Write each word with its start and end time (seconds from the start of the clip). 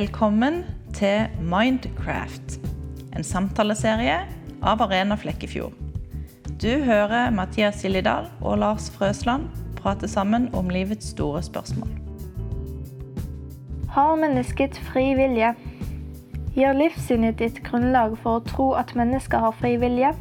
Velkommen 0.00 0.62
til 0.94 1.26
Mindcraft, 1.44 2.54
en 3.16 3.24
samtaleserie 3.26 4.14
av 4.64 4.80
Arena 4.80 5.18
Flekkefjord. 5.20 5.74
Du 6.62 6.70
hører 6.86 7.28
Mathias 7.36 7.82
Gillidal 7.84 8.30
og 8.40 8.62
Lars 8.62 8.86
Frøsland 8.94 9.44
prate 9.76 10.08
sammen 10.08 10.48
om 10.56 10.72
livets 10.72 11.10
store 11.12 11.42
spørsmål. 11.44 11.92
Har 13.92 14.16
mennesket 14.22 14.80
fri 14.88 15.04
vilje? 15.20 15.52
Gir 16.56 16.80
livssynet 16.80 17.36
ditt 17.44 17.60
grunnlag 17.68 18.16
for 18.24 18.40
å 18.40 18.46
tro 18.48 18.72
at 18.80 18.96
mennesker 18.96 19.44
har 19.44 19.52
fri 19.60 19.76
vilje? 19.84 20.16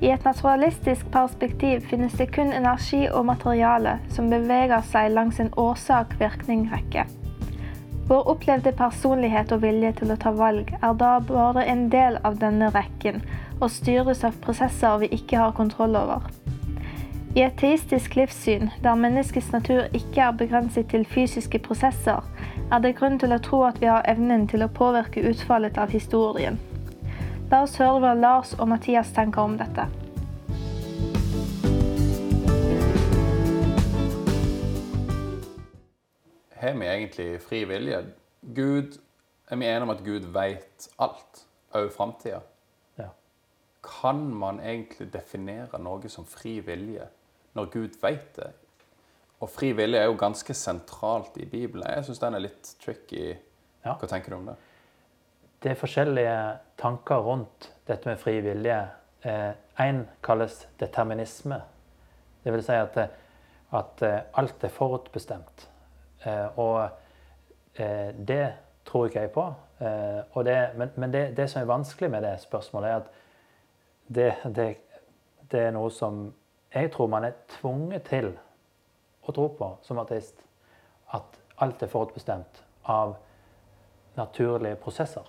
I 0.00 0.14
et 0.16 0.24
naturalistisk 0.24 1.12
perspektiv 1.12 1.84
finnes 1.92 2.16
det 2.16 2.32
kun 2.32 2.56
energi 2.56 3.04
og 3.12 3.28
materiale 3.34 3.98
som 4.08 4.32
beveger 4.32 4.80
seg 4.94 5.12
langs 5.12 5.44
en 5.44 5.52
årsak-virkning-rekke. 5.60 7.10
Vår 8.10 8.28
opplevde 8.28 8.72
personlighet 8.74 9.52
og 9.54 9.60
vilje 9.62 9.92
til 10.00 10.10
å 10.10 10.16
ta 10.18 10.32
valg 10.34 10.72
er 10.74 10.94
da 10.98 11.10
bare 11.22 11.62
en 11.70 11.84
del 11.92 12.16
av 12.26 12.40
denne 12.40 12.72
rekken 12.74 13.20
og 13.60 13.68
styres 13.70 14.24
av 14.26 14.40
prosesser 14.42 14.96
vi 15.04 15.08
ikke 15.14 15.38
har 15.38 15.54
kontroll 15.54 15.94
over. 15.94 16.26
I 17.38 17.44
et 17.44 17.54
teistisk 17.60 18.16
livssyn, 18.18 18.72
der 18.82 18.98
menneskets 18.98 19.52
natur 19.54 19.86
ikke 19.94 20.24
er 20.26 20.34
begrenset 20.42 20.90
til 20.90 21.06
fysiske 21.06 21.62
prosesser, 21.62 22.26
er 22.72 22.82
det 22.82 22.96
grunn 22.98 23.22
til 23.22 23.30
å 23.30 23.38
tro 23.46 23.62
at 23.68 23.78
vi 23.78 23.86
har 23.86 24.02
evnen 24.10 24.48
til 24.50 24.66
å 24.66 24.72
påvirke 24.74 25.22
utfallet 25.30 25.78
av 25.78 25.94
historien. 25.94 26.58
La 27.52 27.62
oss 27.62 27.78
høre 27.78 28.02
hva 28.02 28.18
Lars 28.18 28.56
og 28.58 28.72
Mathias 28.74 29.14
tenker 29.14 29.46
om 29.46 29.54
dette. 29.62 29.86
Har 36.60 36.72
vi 36.76 36.86
egentlig 36.86 37.40
fri 37.40 37.64
vilje? 37.64 38.04
Gud, 38.40 38.98
Er 39.50 39.56
vi 39.56 39.66
enige 39.66 39.82
om 39.82 39.90
at 39.90 40.02
Gud 40.04 40.26
vet 40.32 40.88
alt, 40.98 41.46
òg 41.74 41.88
framtida? 41.90 42.40
Ja. 42.98 43.08
Kan 43.82 44.34
man 44.34 44.60
egentlig 44.60 45.08
definere 45.12 45.80
noe 45.82 46.08
som 46.08 46.26
fri 46.28 46.60
vilje 46.60 47.08
når 47.58 47.70
Gud 47.72 47.96
vet 48.02 48.36
det? 48.36 48.50
Og 49.40 49.50
fri 49.50 49.72
vilje 49.72 49.98
er 49.98 50.06
jo 50.06 50.18
ganske 50.20 50.54
sentralt 50.54 51.40
i 51.40 51.48
Bibelen. 51.48 51.88
Jeg 51.88 52.04
syns 52.04 52.20
den 52.22 52.36
er 52.36 52.44
litt 52.44 52.74
tricky. 52.84 53.32
Ja. 53.84 53.96
Hva 53.96 54.06
tenker 54.06 54.30
du 54.30 54.36
om 54.36 54.52
det? 54.52 54.58
Det 55.62 55.72
er 55.72 55.80
forskjellige 55.80 56.36
tanker 56.78 57.24
rundt 57.24 57.72
dette 57.88 58.12
med 58.12 58.20
fri 58.20 58.36
vilje. 58.44 58.78
Én 59.24 60.04
kalles 60.22 60.66
determinisme. 60.78 61.62
Det 62.44 62.52
vil 62.52 62.62
si 62.62 62.76
at, 62.76 62.96
eh, 62.96 63.18
at 63.80 64.02
eh, 64.02 64.22
alt 64.38 64.64
er 64.64 64.76
forutbestemt. 64.76 65.69
Eh, 66.24 66.58
og 66.58 66.88
eh, 67.74 68.14
det 68.28 68.52
tror 68.84 69.06
ikke 69.06 69.20
jeg 69.20 69.30
på. 69.30 69.46
Eh, 69.80 70.44
det, 70.44 70.70
men 70.76 70.90
men 70.96 71.12
det, 71.12 71.36
det 71.36 71.50
som 71.50 71.62
er 71.62 71.66
vanskelig 71.66 72.10
med 72.10 72.22
det 72.22 72.40
spørsmålet, 72.40 72.88
er 72.90 72.96
at 72.96 73.10
det, 74.08 74.34
det, 74.56 74.76
det 75.52 75.60
er 75.60 75.70
noe 75.70 75.90
som 75.90 76.34
jeg 76.74 76.92
tror 76.92 77.06
man 77.06 77.24
er 77.24 77.32
tvunget 77.48 78.02
til 78.02 78.32
å 79.26 79.32
tro 79.32 79.48
på 79.58 79.70
som 79.82 79.98
ateist. 79.98 80.38
At 81.12 81.40
alt 81.58 81.82
er 81.82 81.90
forutbestemt 81.90 82.62
av 82.84 83.16
naturlige 84.16 84.76
prosesser. 84.76 85.26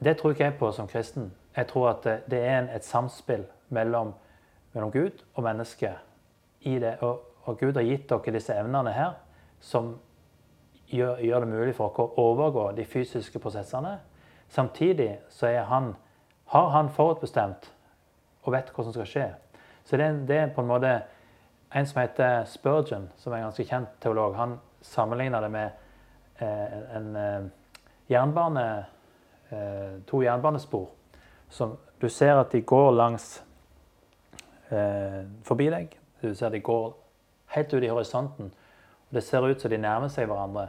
Det 0.00 0.16
tror 0.18 0.32
ikke 0.32 0.44
jeg 0.44 0.58
på 0.58 0.72
som 0.72 0.88
kristen. 0.88 1.32
Jeg 1.56 1.66
tror 1.66 1.90
at 1.90 2.06
det, 2.30 2.40
er 2.40 2.68
et 2.74 2.84
samspill 2.84 3.44
mellom, 3.68 4.14
mellom 4.72 4.90
Gud 4.90 5.24
og 5.34 5.44
mennesket. 5.44 5.98
Og, 7.00 7.20
og 7.44 7.58
Gud 7.58 7.76
har 7.76 7.84
gitt 7.84 8.08
dere 8.08 8.32
disse 8.32 8.54
evnene 8.54 8.92
her 8.96 9.12
som 9.60 9.94
gjør, 10.90 11.20
gjør 11.20 11.44
det 11.44 11.48
mulig 11.48 11.74
for 11.76 11.92
dere 11.96 12.06
å 12.08 12.30
overgå 12.32 12.70
de 12.76 12.86
fysiske 12.88 13.38
prosessene. 13.42 13.98
Samtidig 14.50 15.12
så 15.30 15.52
han, 15.68 15.94
har 16.54 16.68
han 16.74 16.90
forutbestemt 16.90 17.70
og 18.42 18.52
vet 18.54 18.72
hva 18.74 18.84
som 18.84 18.94
skal 18.94 19.08
skje. 19.08 19.28
Så 19.84 19.96
det, 20.00 20.10
det 20.28 20.38
er 20.38 20.54
på 20.54 20.64
en 20.64 20.70
måte 20.70 20.94
en 21.70 21.86
som 21.86 22.00
heter 22.00 22.44
Spurgeon, 22.50 23.08
som 23.16 23.32
er 23.32 23.40
en 23.40 23.48
ganske 23.50 23.66
kjent 23.68 23.92
teolog. 24.02 24.34
Han 24.34 24.56
sammenligner 24.82 25.44
det 25.44 25.50
med 25.54 25.70
eh, 26.42 26.96
en 26.96 27.16
eh, 27.16 27.50
jernbane, 28.10 28.64
eh, 29.50 30.00
to 30.06 30.22
jernbanespor. 30.24 30.88
Som 31.48 31.76
du 32.00 32.08
ser 32.08 32.40
at 32.40 32.52
de 32.52 32.62
går 32.62 32.90
langs 32.96 33.42
eh, 34.70 35.22
forbi 35.46 35.70
deg. 35.70 35.94
Du 36.22 36.34
ser 36.34 36.48
at 36.48 36.56
de 36.56 36.62
går 36.64 36.90
helt 37.54 37.74
ut 37.74 37.84
i 37.84 37.92
horisonten. 37.92 38.50
Det 39.10 39.22
ser 39.26 39.46
ut 39.48 39.60
som 39.60 39.70
de 39.70 39.78
nærmer 39.78 40.10
seg 40.12 40.28
hverandre 40.30 40.68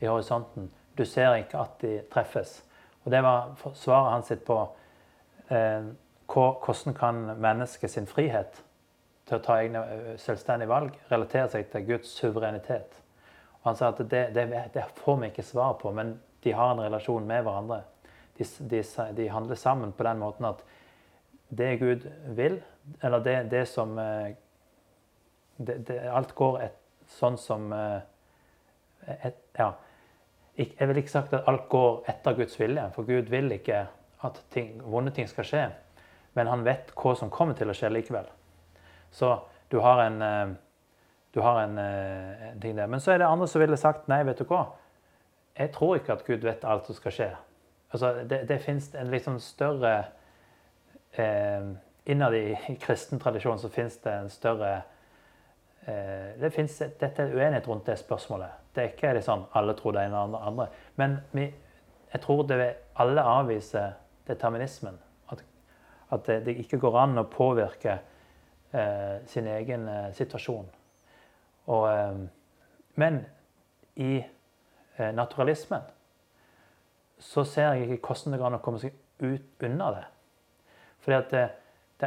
i 0.00 0.08
horisonten. 0.08 0.70
Du 0.96 1.04
ser 1.04 1.34
ikke 1.36 1.60
at 1.60 1.80
de 1.82 1.98
treffes. 2.12 2.62
Og 3.04 3.12
det 3.12 3.22
var 3.22 3.52
svaret 3.74 4.12
hans 4.12 4.30
sitt 4.32 4.44
på 4.46 4.58
eh, 5.52 5.88
hvordan 6.26 6.94
kan 6.96 7.20
mennesket 7.38 7.90
sin 7.90 8.08
frihet 8.10 8.62
til 9.26 9.38
å 9.38 9.42
ta 9.42 9.58
egne 9.60 9.82
selvstendige 10.22 10.70
valg 10.70 10.96
relatere 11.10 11.50
seg 11.52 11.68
til 11.70 11.84
Guds 11.86 12.14
suverenitet. 12.18 12.96
Og 13.60 13.70
han 13.70 13.78
sa 13.78 13.90
at 13.90 14.02
det, 14.10 14.24
det, 14.34 14.46
det 14.74 14.86
får 15.02 15.20
vi 15.20 15.30
ikke 15.30 15.46
svar 15.46 15.76
på, 15.80 15.92
men 15.94 16.16
de 16.44 16.54
har 16.54 16.72
en 16.72 16.82
relasjon 16.84 17.26
med 17.26 17.42
hverandre. 17.42 17.82
De, 18.38 18.46
de, 18.70 18.82
de 19.16 19.28
handler 19.32 19.58
sammen 19.58 19.94
på 19.96 20.06
den 20.06 20.20
måten 20.22 20.46
at 20.46 20.62
det 21.48 21.76
Gud 21.80 22.08
vil, 22.36 22.60
eller 23.02 23.22
det, 23.22 23.36
det 23.50 23.64
som 23.70 23.98
eh, 23.98 24.34
det, 25.58 25.98
Alt 26.10 26.34
går 26.34 26.60
et, 26.66 26.76
sånn 27.10 27.38
som 27.40 27.72
eh, 27.72 28.00
et, 29.24 29.42
Ja. 29.58 29.72
Jeg 30.56 30.88
vil 30.88 30.96
ikke 31.02 31.12
sagt 31.12 31.34
at 31.36 31.44
alt 31.50 31.66
går 31.68 32.06
etter 32.08 32.32
Guds 32.32 32.54
vilje, 32.56 32.86
for 32.94 33.04
Gud 33.04 33.28
vil 33.28 33.52
ikke 33.52 33.82
at 34.24 34.38
ting, 34.50 34.78
vonde 34.80 35.12
ting 35.12 35.28
skal 35.28 35.44
skje. 35.44 35.64
Men 36.32 36.48
han 36.48 36.64
vet 36.64 36.94
hva 36.96 37.12
som 37.16 37.28
kommer 37.32 37.56
til 37.58 37.68
å 37.68 37.74
skje 37.76 37.90
likevel. 37.92 38.30
Så 39.12 39.34
du 39.68 39.78
har 39.84 40.00
en, 40.06 40.22
eh, 40.22 40.54
du 41.34 41.40
har 41.44 41.60
en, 41.60 41.78
eh, 41.78 42.48
en 42.48 42.60
ting 42.60 42.76
der. 42.76 42.86
Men 42.86 43.00
så 43.00 43.12
er 43.12 43.18
det 43.18 43.26
andre 43.26 43.48
som 43.48 43.60
ville 43.60 43.76
sagt 43.76 44.08
nei, 44.08 44.22
vet 44.22 44.38
du 44.38 44.44
hva. 44.44 44.66
Jeg 45.58 45.72
tror 45.72 45.96
ikke 45.96 46.12
at 46.12 46.24
Gud 46.24 46.40
vet 46.40 46.64
alt 46.64 46.86
som 46.86 46.94
skal 46.94 47.12
skje. 47.12 47.30
Altså, 47.92 48.24
det, 48.28 48.48
det 48.48 48.60
fins 48.62 48.94
en 48.94 49.10
litt 49.10 49.24
sånn 49.24 49.40
større 49.40 50.06
eh, 51.16 51.74
Innad 52.06 52.34
i, 52.38 52.54
kristen 52.84 53.18
tradisjon 53.18 53.58
så 53.58 53.68
fins 53.68 53.96
det 54.04 54.12
en 54.12 54.28
større 54.30 54.84
det 55.86 56.48
finnes, 56.50 56.78
Dette 56.98 57.22
er 57.22 57.30
uenighet 57.30 57.68
rundt 57.68 57.86
det 57.86 57.94
spørsmålet. 58.00 58.56
Det 58.74 58.82
er 58.82 58.88
ikke 58.90 59.22
sånn 59.22 59.44
alle 59.54 59.74
tror 59.78 59.94
det 59.94 60.02
ene 60.08 60.24
eller 60.26 60.46
andre. 60.48 60.66
Men 60.98 61.18
vi, 61.30 61.44
jeg 62.12 62.22
tror 62.24 62.42
det 62.48 62.58
vil 62.58 62.80
alle 63.02 63.22
avviser 63.22 63.94
determinismen. 64.26 64.98
At, 65.30 65.44
at 66.10 66.26
det, 66.26 66.40
det 66.46 66.56
ikke 66.62 66.80
går 66.82 66.98
an 67.04 67.22
å 67.22 67.26
påvirke 67.30 67.98
eh, 68.72 69.22
sin 69.30 69.46
egen 69.46 69.88
eh, 69.88 70.10
situasjon. 70.16 70.66
Og, 71.66 71.86
eh, 71.90 72.18
men 73.00 73.20
i 73.96 74.16
eh, 74.20 75.12
naturalismen 75.14 75.86
så 77.18 77.44
ser 77.48 77.72
jeg 77.72 77.86
ikke 77.96 78.10
hvordan 78.10 78.34
det 78.34 78.40
går 78.40 78.50
an 78.50 78.58
å 78.58 78.64
komme 78.64 78.82
seg 78.82 78.96
ut 79.22 79.64
unna 79.64 79.92
det. 79.94 80.04
Fordi 81.04 81.16
at 81.16 81.30
det, 81.32 81.46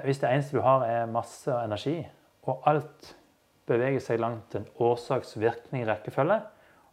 Hvis 0.03 0.19
det 0.21 0.29
eneste 0.29 0.57
du 0.57 0.61
har, 0.61 0.83
er 0.85 1.05
masse 1.09 1.49
energi, 1.49 2.03
og 2.45 2.61
alt 2.69 3.15
beveger 3.69 4.01
seg 4.03 4.21
langt 4.21 4.55
en 4.57 4.67
årsaks-virkning-rekkefølge, 4.81 6.39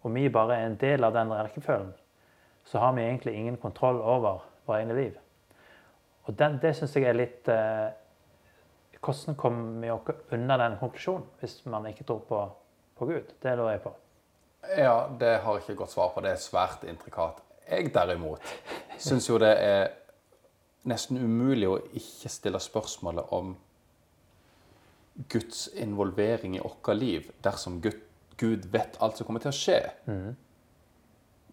og 0.04 0.14
vi 0.14 0.28
bare 0.32 0.60
er 0.60 0.70
en 0.70 0.80
del 0.80 1.04
av 1.06 1.14
den 1.16 1.32
rekkefølgen, 1.34 1.92
så 2.66 2.82
har 2.82 2.94
vi 2.96 3.06
egentlig 3.06 3.34
ingen 3.34 3.56
kontroll 3.62 3.98
over 4.02 4.44
våre 4.66 4.82
egne 4.82 4.96
liv. 4.98 5.14
Og 6.26 6.34
den, 6.38 6.58
det 6.62 6.74
syns 6.76 6.96
jeg 6.96 7.06
er 7.06 7.16
litt 7.16 7.48
eh, 7.52 7.86
Hvordan 8.96 9.36
kommer 9.38 9.82
vi 9.84 9.90
oss 9.92 10.32
unna 10.34 10.56
den 10.58 10.72
konklusjonen 10.80 11.26
hvis 11.38 11.60
man 11.70 11.84
ikke 11.86 12.06
tror 12.08 12.24
på, 12.26 12.40
på 12.98 13.06
Gud? 13.06 13.28
Det 13.42 13.52
lurer 13.54 13.76
jeg 13.76 13.82
på. 13.84 13.92
Ja, 14.74 14.96
det 15.20 15.36
har 15.44 15.54
jeg 15.54 15.62
ikke 15.62 15.76
godt 15.84 15.92
svar 15.92 16.10
på. 16.14 16.24
Det 16.24 16.32
er 16.32 16.42
svært 16.42 16.82
intrikat. 16.90 17.38
Jeg 17.68 17.92
derimot 17.94 18.42
syns 18.98 19.28
jo 19.28 19.38
det 19.38 19.52
er 19.62 19.92
nesten 20.90 21.20
umulig 21.22 21.68
å 21.70 21.78
ikke 21.98 22.30
stille 22.30 22.60
spørsmålet 22.62 23.30
om 23.34 23.54
Guds 25.28 25.68
involvering 25.68 26.56
i 26.56 26.60
vårt 26.60 26.96
liv 26.96 27.30
dersom 27.44 27.80
Gud, 27.80 27.96
Gud 28.36 28.66
vet 28.72 28.98
alt 29.00 29.16
som 29.16 29.26
kommer 29.26 29.40
til 29.40 29.52
å 29.52 29.56
skje. 29.56 29.78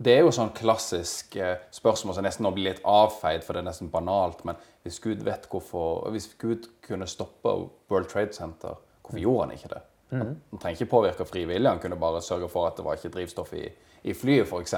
Det 0.03 0.15
er 0.15 0.23
jo 0.25 0.33
sånn 0.33 0.51
klassisk 0.57 1.35
eh, 1.37 1.61
spørsmål 1.71 2.17
som 2.17 2.25
nesten 2.25 2.43
nå 2.43 2.51
blir 2.55 2.71
litt 2.71 2.83
avfeid, 2.83 3.43
for 3.45 3.53
det 3.53 3.61
er 3.61 3.67
nesten 3.69 3.91
banalt. 3.93 4.41
Men 4.47 4.57
hvis 4.83 4.97
Gud 4.99 5.21
vet 5.23 5.45
hvorfor 5.51 6.09
Hvis 6.11 6.31
Gud 6.41 6.65
kunne 6.83 7.07
stoppe 7.07 7.53
World 7.91 8.09
Trade 8.11 8.33
Center, 8.33 8.79
hvorfor 9.01 9.21
gjorde 9.21 9.45
han 9.45 9.57
ikke 9.57 9.73
det? 9.75 9.83
Han, 10.13 10.33
han 10.51 10.61
trenger 10.61 10.81
ikke 10.81 10.91
påvirke 10.91 11.25
frivillig, 11.25 11.69
han 11.69 11.79
kunne 11.81 11.99
bare 11.99 12.21
sørge 12.21 12.49
for 12.49 12.67
at 12.67 12.77
det 12.77 12.85
var 12.85 12.97
ikke 12.97 13.13
drivstoff 13.13 13.53
i, 13.57 13.63
i 14.03 14.13
flyet, 14.13 14.49
f.eks. 14.49 14.75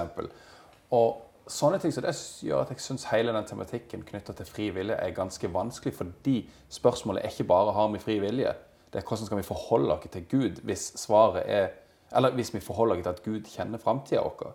Og 0.95 1.49
sånne 1.51 1.79
ting 1.81 1.93
så 1.93 2.03
det 2.03 2.13
gjør 2.45 2.63
at 2.63 2.71
jeg 2.73 2.83
syns 2.83 3.07
hele 3.11 3.33
den 3.35 3.47
tematikken 3.49 4.05
knytta 4.07 4.35
til 4.37 4.47
fri 4.49 4.69
vilje 4.75 4.95
er 4.95 5.15
ganske 5.15 5.49
vanskelig, 5.53 5.93
fordi 5.97 6.37
spørsmålet 6.71 7.25
er 7.25 7.33
ikke 7.33 7.49
bare 7.49 7.75
har 7.75 7.91
vi 7.93 8.01
fri 8.03 8.17
vilje, 8.23 8.53
det 8.95 9.01
er 9.01 9.07
hvordan 9.09 9.27
skal 9.27 9.37
vi 9.41 9.43
forholde 9.43 9.91
oss 9.91 10.07
til 10.11 10.23
Gud 10.31 10.61
hvis 10.63 10.93
svaret 10.95 11.43
er 11.51 11.73
Eller 12.15 12.31
hvis 12.31 12.53
vi 12.53 12.61
forholder 12.63 12.95
oss 12.95 13.03
til 13.03 13.09
at 13.09 13.23
Gud 13.25 13.49
kjenner 13.51 13.81
framtida 13.81 14.21
vår. 14.21 14.53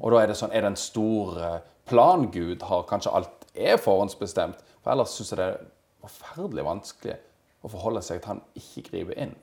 Og 0.00 0.10
da 0.10 0.22
er 0.22 0.26
det 0.26 0.36
sånn 0.40 0.50
Er 0.50 0.64
det 0.64 0.72
en 0.72 0.80
stor 0.80 1.38
eh, 1.38 1.60
plan 1.86 2.26
Gud 2.34 2.64
har? 2.66 2.82
Kanskje 2.90 3.12
alt 3.14 3.46
er 3.54 3.76
forhåndsbestemt? 3.78 4.64
For 4.82 4.90
ellers 4.90 5.14
syns 5.14 5.30
jeg 5.30 5.38
det 5.38 5.46
er 5.46 5.60
forferdelig 6.02 6.64
vanskelig 6.66 7.14
å 7.62 7.70
forholde 7.70 8.02
seg 8.02 8.18
til 8.18 8.24
at 8.24 8.30
han 8.32 8.42
ikke 8.58 8.88
griper 8.90 9.20
inn. 9.22 9.36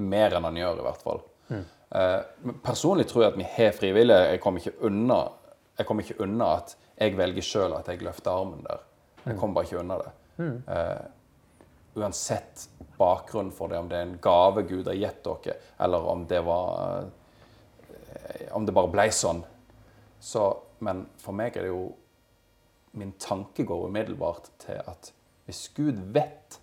Mer 0.00 0.34
enn 0.34 0.48
han 0.48 0.56
gjør, 0.56 0.80
i 0.80 0.86
hvert 0.88 1.04
fall. 1.04 1.20
Eh, 1.50 2.48
personlig 2.64 3.06
tror 3.08 3.26
jeg 3.26 3.32
at 3.34 3.38
vi 3.38 3.50
har 3.52 3.76
frivillige. 3.76 4.32
Jeg 4.32 4.40
kommer 4.44 4.64
ikke 4.64 4.88
unna, 4.88 5.20
jeg 5.78 5.86
kommer 5.86 6.08
ikke 6.08 6.22
unna 6.24 6.48
at 6.56 6.74
jeg 6.98 7.14
velger 7.20 7.46
sjøl 7.46 7.76
at 7.76 7.92
jeg 7.92 8.02
løfter 8.02 8.32
armen 8.32 8.64
der. 8.66 8.82
Jeg 9.26 9.36
kommer 9.38 9.60
bare 9.60 9.68
ikke 9.68 9.84
unna 9.84 10.00
det. 10.02 10.10
Eh, 10.74 11.06
uansett 11.94 12.68
bakgrunn 12.98 13.52
for 13.54 13.70
det, 13.70 13.78
om 13.78 13.88
det 13.88 13.98
er 13.98 14.06
en 14.06 14.18
gave 14.22 14.64
Gud 14.68 14.88
har 14.90 14.98
gitt 14.98 15.22
dere, 15.24 15.56
eller 15.78 16.08
om 16.12 16.26
det 16.28 16.40
var 16.46 17.04
eh, 17.04 18.48
Om 18.52 18.66
det 18.66 18.74
bare 18.74 18.90
ble 18.90 19.06
sånn. 19.14 19.42
Så, 20.20 20.44
men 20.84 21.04
for 21.20 21.36
meg 21.36 21.56
er 21.56 21.66
det 21.66 21.72
jo 21.72 21.88
Min 22.98 23.12
tanke 23.20 23.62
går 23.68 23.86
umiddelbart 23.86 24.48
til 24.64 24.80
at 24.80 25.12
hvis 25.46 25.68
Gud 25.76 26.00
vet 26.12 26.58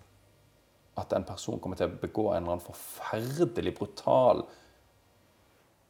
at 0.98 1.12
en 1.16 1.24
person 1.26 1.58
kommer 1.62 1.78
til 1.78 1.88
å 1.88 2.00
begå 2.00 2.28
en 2.30 2.42
eller 2.42 2.56
annen 2.56 2.64
forferdelig 2.64 3.72
brutal 3.78 4.44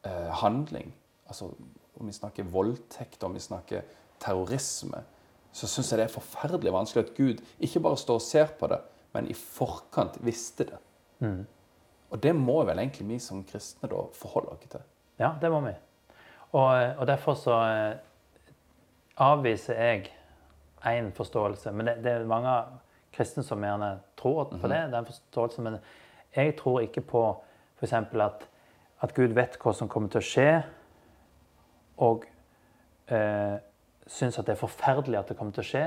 eh, 0.05 0.31
handling 0.41 0.93
altså 1.27 1.51
Om 1.97 2.07
vi 2.07 2.13
snakker 2.13 2.49
voldtekt, 2.53 3.23
om 3.25 3.33
vi 3.33 3.41
snakker 3.41 3.81
terrorisme, 4.21 4.99
så 5.51 5.67
syns 5.67 5.89
jeg 5.91 5.97
det 5.97 6.03
er 6.05 6.13
forferdelig 6.13 6.73
vanskelig 6.73 7.07
at 7.07 7.15
Gud 7.17 7.41
ikke 7.63 7.81
bare 7.81 7.97
står 7.97 8.19
og 8.19 8.25
ser 8.25 8.51
på 8.59 8.69
det, 8.69 8.77
men 9.15 9.29
i 9.31 9.35
forkant 9.37 10.17
visste 10.25 10.67
det. 10.69 10.79
Og 12.09 12.21
det 12.23 12.33
må 12.35 12.61
vel 12.67 12.79
egentlig 12.79 13.07
vi 13.07 13.19
som 13.19 13.43
kristne 13.47 13.89
da 13.91 14.03
forholde 14.15 14.55
oss 14.55 14.69
til. 14.71 14.83
Ja, 15.19 15.33
det 15.41 15.51
må 15.51 15.61
vi. 15.65 15.73
Og, 16.55 16.69
og 16.97 17.07
derfor 17.09 17.35
så 17.35 17.55
eh, 17.67 17.97
avviser 19.17 19.81
jeg 19.81 20.11
én 20.87 21.11
forståelse. 21.11 21.71
Men 21.71 21.89
det, 21.89 21.97
det 22.03 22.13
er 22.13 22.29
mange 22.29 22.53
kristne 23.15 23.43
som 23.43 23.63
gjerne 23.63 23.97
tror 24.17 24.47
på 24.53 24.69
det, 24.71 24.81
den 24.93 25.05
forståelsen. 25.09 25.63
Men 25.63 25.79
jeg 26.35 26.55
tror 26.59 26.79
ikke 26.85 27.01
på 27.01 27.23
f.eks. 27.79 27.93
At, 27.93 28.47
at 29.01 29.13
Gud 29.13 29.35
vet 29.37 29.57
hva 29.61 29.73
som 29.73 29.89
kommer 29.89 30.09
til 30.13 30.21
å 30.21 30.27
skje, 30.27 30.49
og 31.97 32.27
eh, 33.09 33.57
syns 34.07 34.37
at 34.37 34.45
det 34.47 34.53
er 34.55 34.61
forferdelig 34.61 35.19
at 35.19 35.31
det 35.31 35.37
kommer 35.37 35.55
til 35.55 35.65
å 35.65 35.71
skje. 35.71 35.85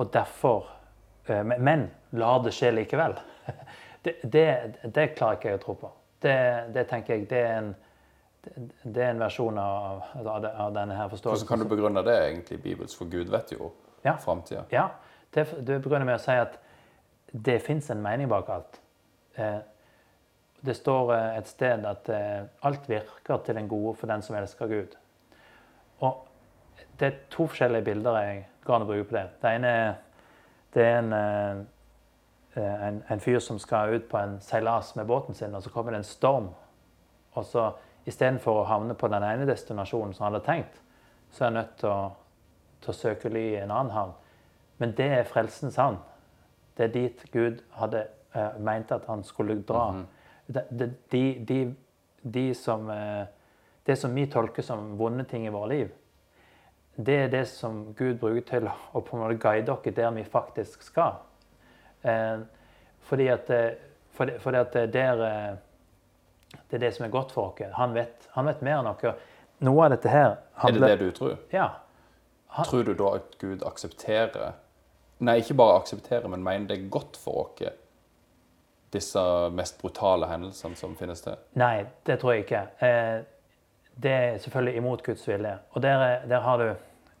Og 0.00 0.12
derfor 0.12 0.64
eh, 0.66 0.81
Men 1.28 1.86
la 2.18 2.32
det 2.42 2.54
skje 2.56 2.72
likevel. 2.74 3.16
Det, 4.02 4.16
det, 4.26 4.46
det 4.90 5.02
klarer 5.14 5.36
ikke 5.36 5.50
jeg 5.52 5.58
å 5.60 5.62
tro 5.62 5.72
på. 5.78 5.88
Det, 6.24 6.32
det 6.74 6.82
tenker 6.90 7.20
jeg 7.20 7.28
det 7.30 7.38
er 7.38 7.52
en, 7.60 7.68
det, 8.82 8.96
er 8.96 9.12
en 9.12 9.20
versjon 9.22 9.60
av, 9.62 10.00
av, 10.18 10.72
denne 10.74 10.96
her 10.98 11.06
forståelsen. 11.12 11.46
Hvordan 11.46 11.50
kan 11.52 11.62
du 11.62 11.68
begrunne 11.70 12.02
det 12.08 12.16
egentlig 12.24 12.58
bibelsk? 12.64 12.98
For 12.98 13.12
Gud 13.12 13.30
vet 13.30 13.52
jo 13.54 13.70
Ja. 14.02 14.16
framtida. 14.18 14.64
Ja, 14.74 14.88
det, 15.30 15.44
det 15.62 15.78
begrunner 15.84 16.08
med 16.08 16.18
å 16.18 16.22
si 16.24 16.34
at 16.34 16.58
det 17.30 17.60
fins 17.62 17.90
en 17.94 18.02
mening 18.02 18.26
bak 18.30 18.50
alt. 18.50 18.80
Eh, 19.38 19.60
det 20.66 20.74
står 20.76 21.14
eh, 21.14 21.38
et 21.38 21.48
sted 21.48 21.86
at 21.88 22.10
eh, 22.12 22.42
alt 22.66 22.88
virker 22.90 23.44
til 23.46 23.58
den 23.58 23.70
gode 23.70 23.94
for 23.98 24.10
den 24.10 24.22
som 24.22 24.36
elsker 24.38 24.70
Gud. 24.70 24.96
Og 26.02 26.26
det 27.00 27.08
er 27.08 27.20
to 27.30 27.46
forskjellige 27.46 27.86
bilder 27.86 28.18
jeg 28.22 28.42
går 28.66 28.76
an 28.76 28.84
å 28.84 28.90
bruke 28.90 29.08
på 29.10 29.16
det. 29.16 29.24
Det 29.42 29.54
ene 29.56 29.72
er, 29.86 29.94
det 30.74 30.84
er 30.84 30.98
en, 30.98 31.12
eh, 31.12 32.86
en, 32.88 33.02
en 33.08 33.20
fyr 33.20 33.38
som 33.38 33.58
skal 33.58 33.94
ut 33.94 34.08
på 34.08 34.18
en 34.18 34.38
seilas 34.40 34.94
med 34.96 35.06
båten 35.06 35.34
sin, 35.34 35.54
og 35.54 35.62
så 35.62 35.70
kommer 35.70 35.92
det 35.92 36.02
en 36.02 36.08
storm. 36.08 36.48
Og 37.32 37.44
så 37.44 37.70
istedenfor 38.06 38.62
å 38.62 38.68
havne 38.68 38.94
på 38.98 39.08
den 39.08 39.24
ene 39.24 39.46
destinasjonen 39.48 40.14
som 40.14 40.26
han 40.26 40.34
hadde 40.34 40.46
tenkt, 40.46 40.80
så 41.32 41.44
er 41.44 41.50
han 41.50 41.58
nødt 41.60 41.76
til 41.80 41.88
å, 41.92 42.00
til 42.82 42.92
å 42.92 42.96
søke 42.96 43.30
ly 43.32 43.44
i 43.52 43.60
en 43.62 43.70
annen 43.70 43.94
havn. 43.94 44.16
Men 44.82 44.96
det 44.98 45.08
er 45.18 45.28
frelsens 45.28 45.78
havn. 45.80 46.00
Det 46.76 46.88
er 46.88 46.92
dit 46.92 47.24
Gud 47.32 47.62
hadde 47.76 48.06
uh, 48.34 48.58
ment 48.60 48.92
at 48.92 49.06
han 49.08 49.22
skulle 49.24 49.62
dra. 49.62 49.92
det, 50.46 50.66
-hmm. 50.70 50.90
de, 51.10 51.44
de, 51.48 51.74
de 52.22 52.54
som, 52.54 52.88
uh, 52.90 53.26
det 53.86 53.96
som 53.96 54.14
vi 54.14 54.26
tolker 54.26 54.62
som 54.62 54.98
vonde 54.98 55.24
ting 55.24 55.46
i 55.46 55.50
våre 55.50 55.68
liv, 55.68 55.90
det 56.96 57.16
er 57.16 57.28
det 57.32 57.46
som 57.48 57.94
Gud 57.96 58.18
bruker 58.20 58.44
til 58.48 58.68
å 58.68 59.00
på 59.00 59.16
en 59.16 59.22
måte 59.22 59.38
guide 59.40 59.66
dere 59.66 59.94
der 59.96 60.10
vi 60.16 60.24
faktisk 60.24 60.82
skal. 60.84 61.22
Eh, 62.02 62.40
fordi 63.08 63.28
at, 63.32 63.50
eh, 63.50 63.70
fordi, 64.12 64.38
fordi 64.38 64.58
at 64.58 64.72
der, 64.92 65.22
eh, 65.24 65.54
det 66.70 66.76
er 66.76 66.78
det 66.78 66.94
som 66.94 67.06
er 67.06 67.10
godt 67.10 67.32
for 67.32 67.52
oss. 67.52 67.72
Han 67.74 67.94
vet, 67.94 68.28
han 68.32 68.46
vet 68.46 68.62
mer 68.62 68.80
enn 68.80 68.90
dere. 69.00 69.14
Noe 69.62 69.84
av 69.84 69.90
dette 69.90 70.08
her 70.08 70.36
Er 70.64 70.72
det 70.72 70.80
det 70.80 70.98
du 70.98 71.10
tror? 71.10 71.36
Ja. 71.52 71.68
Tror 72.64 72.84
du 72.84 72.94
da 72.94 73.14
at 73.14 73.38
Gud 73.38 73.62
aksepterer 73.62 74.52
Nei, 75.22 75.38
ikke 75.38 75.54
bare 75.54 75.78
aksepterer, 75.78 76.26
men 76.28 76.42
mener 76.42 76.66
det 76.66 76.78
er 76.80 76.88
godt 76.90 77.16
for 77.16 77.44
oss, 77.44 77.76
disse 78.92 79.20
mest 79.54 79.78
brutale 79.78 80.26
hendelsene 80.26 80.74
som 80.76 80.96
finnes 80.98 81.22
til? 81.22 81.36
Nei, 81.54 81.84
det 82.06 82.18
tror 82.18 82.34
jeg 82.34 82.42
ikke. 82.42 82.62
Eh, 82.82 83.22
det 84.02 84.10
er 84.12 84.38
selvfølgelig 84.38 84.76
imot 84.76 85.02
Guds 85.04 85.28
vilje. 85.28 85.58
Og 85.70 85.82
der, 85.82 85.96
er- 85.98 86.26
der 86.28 86.40
har 86.40 86.56
du 86.58 86.64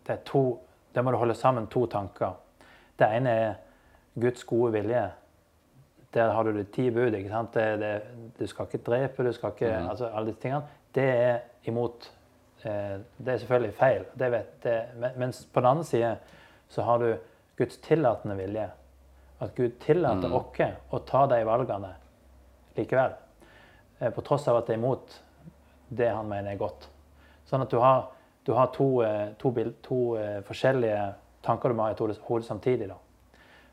det 0.06 0.12
er 0.12 0.16
to, 0.24 0.66
Der 0.94 1.02
må 1.02 1.10
du 1.10 1.16
holde 1.16 1.34
sammen 1.34 1.66
to 1.66 1.86
tanker. 1.86 2.32
Det 2.98 3.06
ene 3.16 3.30
er 3.30 3.54
Guds 4.20 4.44
gode 4.44 4.72
vilje. 4.72 5.10
Der 6.14 6.32
har 6.32 6.42
du 6.42 6.52
de 6.52 6.64
ti 6.64 6.90
bud. 6.90 7.12
ikke 7.14 7.28
sant? 7.30 7.54
Det, 7.54 7.78
det, 7.80 8.02
du 8.40 8.46
skal 8.46 8.64
ikke 8.68 8.84
drepe, 8.84 9.24
du 9.24 9.32
skal 9.32 9.48
ikke 9.50 9.70
altså 9.90 10.10
Alle 10.14 10.26
disse 10.28 10.40
tingene. 10.42 10.62
Det 10.94 11.04
er 11.08 11.38
imot 11.64 12.10
eh, 12.64 12.98
Det 13.18 13.28
er 13.34 13.38
selvfølgelig 13.38 13.74
feil. 13.74 14.04
Det 14.18 14.30
vet, 14.32 14.62
det, 14.64 14.82
men, 15.00 15.10
mens 15.16 15.44
på 15.52 15.60
den 15.60 15.68
andre 15.70 15.84
side 15.84 16.16
så 16.68 16.82
har 16.82 16.98
du 16.98 17.14
Guds 17.58 17.76
tillatende 17.76 18.36
vilje. 18.36 18.70
At 19.40 19.54
Gud 19.56 19.70
tillater 19.80 20.28
oss 20.34 20.60
å 20.90 20.98
ta 20.98 21.26
de 21.26 21.44
valgene 21.44 21.94
likevel. 22.76 23.12
Eh, 24.00 24.10
På 24.12 24.20
tross 24.20 24.48
av 24.48 24.56
at 24.56 24.66
det 24.66 24.74
er 24.76 24.78
imot 24.82 25.20
det 25.96 26.08
han 26.10 26.28
mener 26.28 26.52
er 26.52 26.60
godt. 26.60 26.88
Sånn 27.48 27.64
at 27.64 27.70
du 27.72 27.78
har, 27.82 28.06
du 28.46 28.52
har 28.56 28.70
to, 28.74 28.88
eh, 29.06 29.32
to, 29.38 29.50
bil- 29.54 29.74
to 29.84 30.00
eh, 30.20 30.40
forskjellige 30.46 31.02
tanker 31.44 31.68
du 31.72 31.78
må 31.78 31.86
ha 31.88 31.92
i 31.92 31.98
hodet- 31.98 32.46
samtidig. 32.46 32.88
Da. 32.88 32.96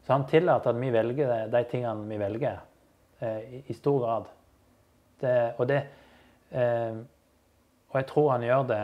Så 0.06 0.13
han 0.13 0.25
tillater 0.27 0.69
at 0.74 0.81
vi 0.81 0.89
velger 0.92 1.48
de, 1.51 1.63
tingene 1.69 2.07
vi 2.10 2.18
velger, 2.18 2.60
eh, 3.19 3.62
i, 3.68 3.74
stor 3.74 4.00
grad. 4.00 4.25
Det, 5.19 5.36
og, 5.60 5.68
det, 5.68 5.81
og 7.89 7.95
jeg 8.00 8.06
tror 8.07 8.30
han 8.31 8.42
gjør 8.42 8.63
det 8.69 8.83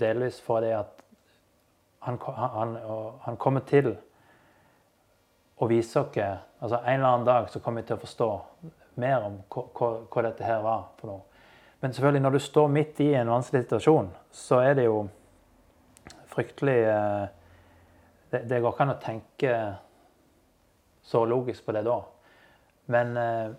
delvis 0.00 0.40
fordi 0.42 0.72
at 0.74 1.04
han, 2.02 2.18
han, 2.26 2.74
han 3.22 3.36
kommer 3.38 3.60
til 3.60 3.92
å 5.58 5.66
vise 5.70 6.00
oss 6.00 6.18
altså 6.18 6.80
En 6.84 6.94
eller 6.98 7.08
annen 7.08 7.26
dag 7.26 7.48
så 7.50 7.60
kommer 7.60 7.82
vi 7.82 7.86
til 7.86 7.96
å 7.96 8.02
forstå 8.02 8.28
mer 8.98 9.24
om 9.26 9.38
hva, 9.48 9.64
hva, 9.78 9.90
hva 10.10 10.22
dette 10.26 10.44
her 10.46 10.62
var 10.62 10.88
for 10.98 11.10
noe. 11.12 11.37
Men 11.80 11.92
selvfølgelig, 11.92 12.22
når 12.22 12.30
du 12.30 12.38
står 12.42 12.68
midt 12.74 13.00
i 13.00 13.12
en 13.14 13.30
vanskelig 13.30 13.62
situasjon, 13.64 14.08
så 14.34 14.62
er 14.66 14.74
det 14.78 14.86
jo 14.88 15.02
fryktelig 16.32 16.78
eh, 16.90 17.26
det, 18.32 18.42
det 18.50 18.60
går 18.62 18.74
ikke 18.74 18.86
an 18.86 18.94
å 18.96 19.02
tenke 19.02 19.52
så 21.08 21.22
logisk 21.24 21.64
på 21.66 21.74
det 21.76 21.84
da. 21.86 22.00
Men, 22.92 23.14
eh, 23.16 23.52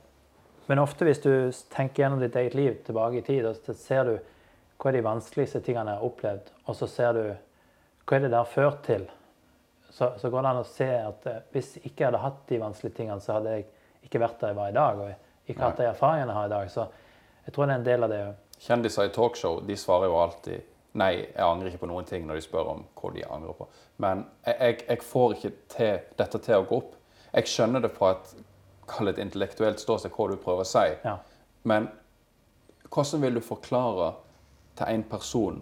men 0.67 0.83
ofte 0.83 1.07
hvis 1.07 1.23
du 1.23 1.31
tenker 1.73 2.03
gjennom 2.03 2.21
ditt 2.21 2.35
eget 2.37 2.57
liv 2.59 2.75
tilbake 2.85 3.21
i 3.21 3.25
tid, 3.25 3.47
og 3.49 3.57
så 3.63 3.77
ser 3.77 4.03
du 4.09 4.13
hva 4.79 4.91
er 4.91 4.99
de 4.99 5.05
vanskeligste 5.07 5.63
tingene 5.63 5.95
jeg 5.95 6.01
har 6.01 6.11
opplevd, 6.11 6.51
og 6.67 6.77
så 6.77 6.87
ser 6.91 7.15
du 7.17 7.23
hva 7.23 8.17
er 8.17 8.25
det 8.25 8.33
det 8.33 8.39
har 8.39 8.51
ført 8.51 8.83
til, 8.85 9.07
så, 9.89 10.13
så 10.19 10.29
går 10.29 10.43
det 10.43 10.51
an 10.51 10.61
å 10.61 10.67
se 10.67 10.87
at 10.87 11.25
hvis 11.25 11.69
hvis 11.69 11.75
jeg 11.79 11.91
ikke 11.91 12.05
hadde 12.07 12.21
hatt 12.23 12.43
de 12.51 12.61
vanskelige 12.61 12.95
tingene, 12.99 13.21
så 13.23 13.39
hadde 13.39 13.55
jeg 13.55 13.65
ikke 14.05 14.21
vært 14.21 14.39
der 14.41 14.53
jeg 14.53 14.59
var 14.59 14.69
i 14.69 14.77
dag, 14.77 15.01
og 15.03 15.49
ikke 15.51 15.63
hatt 15.65 15.81
de 15.81 15.87
erfaringene 15.89 16.29
jeg 16.29 16.37
har 16.37 16.49
i 16.49 16.53
dag. 16.53 16.71
Så 16.71 16.85
jeg 17.45 17.55
tror 17.55 17.65
det 17.65 17.73
er 17.73 17.79
en 17.79 17.87
del 17.87 18.05
av 18.05 18.13
det. 18.13 18.19
Kjendiser 18.59 19.07
i 19.07 19.13
talkshow 19.15 19.61
de 19.65 19.77
svarer 19.79 20.11
jo 20.11 20.19
alltid 20.19 20.67
nei, 20.99 21.13
jeg 21.21 21.45
angrer 21.45 21.69
ikke 21.69 21.83
på 21.83 21.89
noen 21.91 22.07
ting 22.07 22.25
når 22.27 22.39
de 22.39 22.45
spør 22.45 22.71
om 22.73 22.85
hva 22.97 23.11
de 23.13 23.25
angrer 23.29 23.57
på. 23.57 23.67
Men 24.03 24.23
jeg, 24.45 24.55
jeg, 24.59 24.77
jeg 24.89 25.05
får 25.05 25.35
ikke 25.35 25.51
til, 25.75 26.05
dette 26.19 26.41
til 26.45 26.57
å 26.57 26.67
gå 26.69 26.79
opp. 26.81 26.95
Jeg 27.29 27.51
skjønner 27.51 27.83
det 27.83 27.91
fra 27.95 28.15
et, 28.15 28.31
et 29.05 29.21
intellektuelt 29.21 29.81
ståsted 29.81 30.13
hva 30.15 30.29
du 30.31 30.39
prøver 30.41 30.65
å 30.65 30.69
si. 30.69 30.85
Ja. 31.05 31.19
Men 31.69 31.91
hvordan 32.89 33.21
vil 33.21 33.37
du 33.37 33.43
forklare 33.45 34.13
til 34.79 34.95
en 34.95 35.05
person 35.11 35.61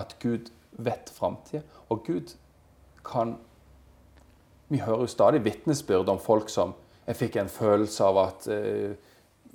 at 0.00 0.16
Gud 0.22 0.48
vet 0.72 1.12
framtida? 1.12 1.62
Og 1.88 2.04
Gud 2.06 2.34
kan 3.04 3.38
Vi 4.70 4.78
hører 4.78 5.00
jo 5.02 5.06
stadig 5.10 5.44
vitnesbyrd 5.44 6.08
om 6.08 6.18
folk 6.18 6.48
som 6.48 6.76
Jeg 7.06 7.16
fikk 7.16 7.36
en 7.36 7.48
følelse 7.48 8.04
av 8.06 8.18
at 8.22 8.46
eh, 8.54 8.92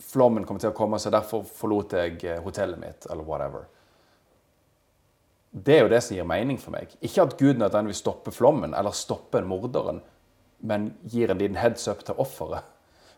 flommen 0.01 0.45
kommer 0.45 0.63
til 0.63 0.73
å 0.73 0.75
komme, 0.75 0.99
så 0.99 1.11
derfor 1.13 1.45
forlot 1.47 1.95
jeg 1.95 2.19
eh, 2.23 2.41
hotellet 2.43 2.81
mitt, 2.81 3.07
eller 3.11 3.27
whatever. 3.27 3.67
Det 5.55 5.77
er 5.77 5.85
jo 5.85 5.91
det 5.91 6.01
som 6.03 6.17
gir 6.17 6.27
mening 6.27 6.59
for 6.59 6.75
meg. 6.75 6.91
Ikke 6.99 7.23
at 7.23 7.37
Gud 7.39 7.61
nødvendigvis 7.61 8.01
stopper 8.03 8.35
flommen 8.35 8.75
eller 8.75 8.95
stopper 8.95 9.45
morderen, 9.47 10.01
men 10.65 10.89
gir 11.11 11.31
en 11.31 11.39
liten 11.39 11.59
heads 11.59 11.87
up 11.87 12.03
til 12.03 12.19
offeret. 12.19 12.67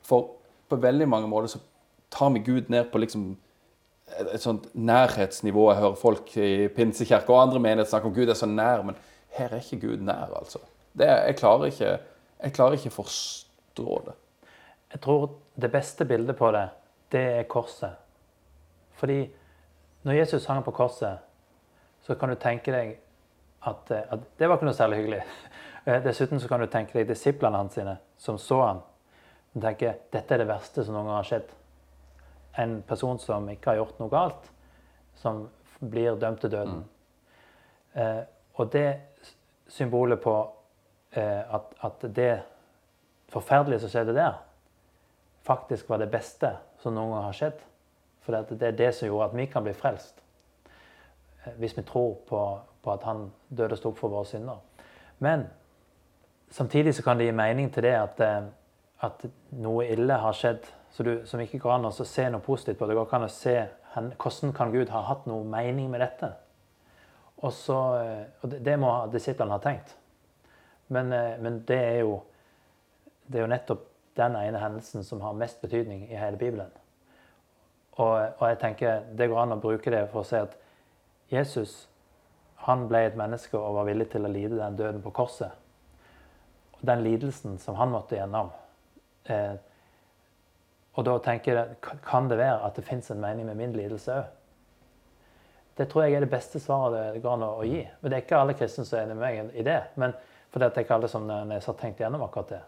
For 0.06 0.36
på 0.70 0.78
veldig 0.84 1.08
mange 1.10 1.30
måter 1.32 1.56
så 1.56 1.62
tar 2.14 2.30
vi 2.36 2.44
Gud 2.46 2.70
ned 2.70 2.92
på 2.92 3.02
liksom 3.02 3.32
et, 4.20 4.38
sånt 4.42 4.70
nærhetsnivå. 4.76 5.66
Jeg 5.72 5.82
hører 5.82 6.00
folk 6.00 6.38
i 6.38 6.68
pinsekirke 6.76 7.34
og 7.34 7.42
andre 7.42 7.64
menigheter 7.64 7.96
snakke 7.96 8.12
om 8.12 8.16
Gud 8.16 8.30
er 8.30 8.38
så 8.38 8.50
nær, 8.50 8.86
men 8.86 9.00
her 9.38 9.52
er 9.52 9.64
ikke 9.64 9.88
Gud 9.88 10.06
nær, 10.06 10.30
altså. 10.38 10.62
Det, 10.98 11.08
jeg, 11.08 11.36
klarer 11.38 11.66
ikke, 11.70 11.98
ikke 12.78 12.94
forstå 12.94 14.02
det. 14.06 14.16
Jeg 14.92 15.02
tror 15.04 15.30
det 15.56 15.72
beste 15.72 16.06
bildet 16.06 16.38
på 16.38 16.52
det, 16.56 16.68
det 17.12 17.24
er 17.40 17.50
korset. 17.50 17.98
Fordi 18.98 19.26
når 20.04 20.14
Jesus 20.14 20.46
hang 20.46 20.64
på 20.64 20.72
korset, 20.72 21.18
så 22.02 22.16
kan 22.16 22.30
du 22.30 22.36
tenke 22.40 22.72
deg 22.72 22.96
at, 23.68 23.92
at 23.92 24.20
det 24.40 24.48
var 24.48 24.58
ikke 24.58 24.70
noe 24.70 24.78
særlig 24.78 25.02
hyggelig. 25.02 25.22
Dessuten 26.06 26.40
så 26.40 26.48
kan 26.48 26.64
du 26.64 26.68
tenke 26.72 26.96
deg 26.98 27.08
disiplene 27.10 27.60
hans 27.60 27.76
sine, 27.76 27.98
som 28.18 28.40
så 28.40 28.62
han. 28.64 28.82
De 29.54 29.64
tenker 29.64 30.00
dette 30.14 30.36
er 30.36 30.44
det 30.44 30.50
verste 30.50 30.84
som 30.86 30.96
noen 30.96 31.10
gang 31.10 31.20
har 31.20 31.30
skjedd. 31.32 31.54
En 32.64 32.80
person 32.88 33.20
som 33.20 33.48
ikke 33.52 33.74
har 33.74 33.82
gjort 33.82 34.00
noe 34.02 34.12
galt, 34.12 34.50
som 35.18 35.48
blir 35.80 36.18
dømt 36.20 36.42
til 36.42 36.54
døden. 36.54 36.84
Mm. 36.84 38.02
Eh, 38.02 38.22
og 38.58 38.72
det 38.74 38.88
symbolet 39.68 40.22
på 40.22 40.36
eh, 41.12 41.56
at, 41.56 41.74
at, 41.84 42.06
det 42.16 42.32
forferdelige 43.30 43.84
som 43.84 43.92
skjedde 43.92 44.16
der, 44.16 44.38
faktisk 45.48 45.90
var 45.90 45.98
det 45.98 46.12
beste 46.12 46.52
som 46.82 46.96
noen 46.96 47.14
gang 47.16 47.28
har 47.30 47.36
skjedd. 47.36 47.66
For 48.26 48.36
det 48.36 48.68
er 48.68 48.76
det 48.76 48.90
som 48.96 49.08
gjorde 49.08 49.30
at 49.30 49.38
vi 49.40 49.46
kan 49.48 49.64
bli 49.64 49.74
frelst. 49.76 50.20
Eh, 51.44 51.54
hvis 51.62 51.78
vi 51.78 51.84
tror 51.88 52.18
på, 52.28 52.42
på 52.84 52.92
at 52.92 53.06
han 53.08 53.30
døde 53.48 53.78
og 53.78 53.80
sto 53.80 53.94
opp 53.94 54.02
for 54.02 54.12
våre 54.12 54.28
synder. 54.28 54.60
Men 55.24 55.48
samtidig 56.52 56.96
så 56.96 57.06
kan 57.06 57.18
det 57.18 57.30
gi 57.30 57.36
mening 57.36 57.72
til 57.74 57.88
det 57.88 57.96
at, 57.96 58.20
eh, 58.20 58.50
at 59.08 59.26
noe 59.56 59.88
ille 59.88 60.20
har 60.20 60.36
skjedd 60.36 60.68
du, 60.98 61.14
som 61.30 61.40
ikke 61.40 61.62
går 61.62 61.76
an 61.76 61.88
å 61.88 61.94
se 61.94 62.26
noe 62.34 62.44
positivt 62.44 62.80
på. 62.80 62.88
Det 62.90 62.98
går 62.98 63.16
an 63.16 63.28
å 63.28 63.32
se 63.32 63.56
hvordan 63.94 64.54
kan 64.54 64.72
Gud 64.74 64.92
ha 64.92 65.06
hatt 65.08 65.26
noe 65.30 65.46
mening 65.48 65.88
med 65.94 66.04
dette. 66.04 66.34
Og, 67.38 67.52
så, 67.54 67.80
eh, 68.02 68.24
og 68.42 68.52
det, 68.52 68.64
det 68.66 68.80
må 68.82 68.92
disiplene 69.14 69.56
ha 69.56 69.64
tenkt. 69.64 69.96
Men, 70.92 71.12
men 71.44 71.62
det, 71.68 71.78
er 71.78 71.98
jo, 72.08 72.22
det 73.28 73.40
er 73.40 73.44
jo 73.44 73.52
nettopp 73.52 73.88
den 74.18 74.36
ene 74.36 74.62
hendelsen 74.62 75.04
som 75.04 75.22
har 75.22 75.38
mest 75.38 75.62
betydning 75.62 76.08
i 76.10 76.18
hele 76.18 76.38
Bibelen. 76.38 76.72
Og, 77.98 78.14
og, 78.38 78.44
jeg 78.50 78.60
tenker 78.62 79.06
det 79.18 79.30
går 79.30 79.42
an 79.42 79.56
å 79.56 79.62
bruke 79.62 79.92
det 79.94 80.04
for 80.12 80.22
å 80.22 80.28
si 80.28 80.38
at 80.38 80.58
Jesus 81.34 81.88
han 82.68 82.86
ble 82.90 83.06
et 83.08 83.18
menneske 83.18 83.58
og 83.58 83.78
var 83.78 83.88
villig 83.88 84.10
til 84.12 84.28
å 84.28 84.32
lide 84.32 84.60
den 84.60 84.78
døden 84.78 85.02
på 85.02 85.14
korset. 85.16 85.54
Og 86.78 86.84
den 86.86 87.04
lidelsen 87.06 87.58
som 87.62 87.78
han 87.80 87.94
måtte 87.94 88.18
gjennom. 88.20 88.52
Eh, 89.26 89.56
og 90.98 91.06
da 91.06 91.18
tenker 91.24 91.54
jeg, 91.54 91.78
kan 92.06 92.30
det 92.30 92.40
være 92.40 92.60
at 92.66 92.78
det 92.78 92.86
fins 92.86 93.10
en 93.14 93.22
mening 93.22 93.48
med 93.50 93.58
min 93.60 93.76
lidelse 93.78 94.18
òg? 94.18 94.34
Det 95.78 95.86
tror 95.92 96.08
jeg 96.08 96.18
er 96.18 96.24
det 96.26 96.32
beste 96.32 96.58
svaret 96.58 97.14
det 97.14 97.22
går 97.22 97.36
an 97.36 97.46
å 97.46 97.66
gi. 97.66 97.84
Men 98.02 98.10
det 98.10 98.18
er 98.18 98.24
ikke 98.24 98.40
alle 98.42 98.56
kristne 98.58 98.86
som 98.86 98.98
er 98.98 99.06
enig 99.06 99.18
med 99.18 99.22
meg 99.22 99.58
i 99.62 99.66
det. 99.66 99.78
Men 100.02 100.16
for 100.50 100.58
det 100.58 100.72
er 100.72 100.86
ikke 100.86 100.96
alle 100.98 101.10
som 101.12 101.30
har 101.30 101.68
tenkt 101.78 102.02
gjennom 102.02 102.24
akkurat 102.26 102.56
det. 102.56 102.62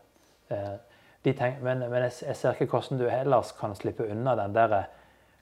Eh, 0.54 0.99
tenker, 1.24 1.64
men, 1.64 1.84
men 1.90 2.06
jeg, 2.08 2.14
jeg, 2.28 2.36
ser 2.36 2.56
ikke 2.56 2.78
hvordan 2.78 3.02
du 3.02 3.08
ellers 3.12 3.52
kan 3.58 3.76
slippe 3.76 4.08
unna 4.12 4.36
den 4.40 4.56
der 4.56 4.78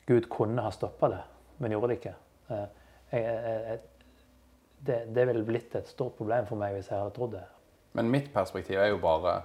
Gud 0.08 0.30
kunne 0.32 0.64
ha 0.64 0.72
stoppa 0.72 1.10
det, 1.12 1.22
men 1.58 1.72
gjorde 1.72 1.92
det 1.92 2.00
ikke. 2.00 2.16
Eh, 2.50 2.66
jeg, 3.12 3.24
jeg, 3.24 3.80
det, 4.88 4.98
det 5.16 5.28
ville 5.28 5.46
blitt 5.46 5.76
et 5.76 5.88
stort 5.90 6.16
problem 6.18 6.48
for 6.48 6.60
meg 6.60 6.78
hvis 6.78 6.90
jeg 6.92 7.00
hadde 7.00 7.14
trodd 7.16 7.36
det. 7.36 7.44
Men 7.98 8.12
mitt 8.14 8.30
perspektiv 8.34 8.80
er 8.80 8.92
jo 8.92 9.00
bare 9.02 9.42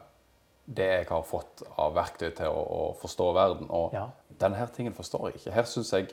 det 0.64 0.88
jeg 0.88 1.06
har 1.08 1.22
fått 1.26 1.64
av 1.80 1.94
verktøy 1.96 2.30
til 2.36 2.52
å, 2.52 2.62
å 2.62 2.82
forstå 3.00 3.30
verden. 3.36 3.70
Og 3.72 3.94
ja. 3.96 4.06
denne 4.40 4.60
her 4.60 4.70
tingen 4.74 4.94
forstår 4.94 5.30
jeg 5.30 5.40
ikke. 5.40 5.54
Her 5.56 5.68
syns 5.68 5.92
jeg, 5.92 6.12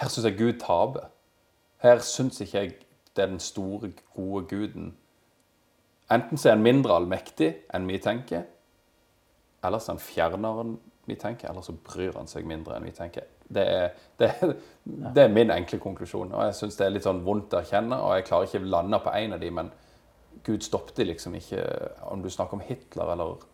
jeg, 0.00 0.34
Gud 0.38 0.58
taper. 0.62 1.12
Her 1.84 2.02
syns 2.04 2.40
ikke 2.42 2.58
jeg 2.58 2.74
det 3.14 3.22
er 3.22 3.30
den 3.30 3.40
store, 3.40 3.92
gode 4.16 4.46
guden. 4.50 4.96
Enten 6.10 6.38
så 6.38 6.48
er 6.48 6.56
han 6.56 6.64
mindre 6.64 6.96
allmektig 6.96 7.52
enn 7.74 7.86
vi 7.88 8.00
tenker, 8.02 8.42
eller 9.64 9.82
så 9.82 9.94
han 9.94 10.02
fjernere 10.02 10.64
enn 10.64 10.74
vi 11.04 11.16
tenker, 11.20 11.50
eller 11.50 11.60
så 11.60 11.74
bryr 11.84 12.14
han 12.16 12.28
seg 12.30 12.46
mindre 12.48 12.78
enn 12.78 12.86
vi 12.88 12.94
tenker. 12.96 13.26
Det 13.54 13.64
er, 13.68 13.90
det, 14.16 14.30
det 14.84 15.26
er 15.26 15.32
min 15.32 15.52
enkle 15.52 15.78
konklusjon. 15.82 16.32
og 16.32 16.46
Jeg 16.46 16.54
syns 16.56 16.78
det 16.78 16.86
er 16.86 16.94
litt 16.94 17.04
sånn 17.04 17.20
vondt 17.26 17.52
å 17.52 17.60
erkjenne, 17.60 17.98
og 18.00 18.14
jeg 18.16 18.28
klarer 18.28 18.48
ikke 18.48 18.62
å 18.62 18.70
lande 18.76 19.00
på 19.04 19.12
en 19.12 19.36
av 19.36 19.42
de, 19.42 19.50
men 19.52 19.72
Gud 20.44 20.64
stoppet 20.66 21.06
liksom 21.06 21.36
ikke 21.38 21.62
Om 22.10 22.22
du 22.24 22.30
snakker 22.30 22.58
om 22.58 22.64
Hitler 22.64 23.12
eller 23.12 23.44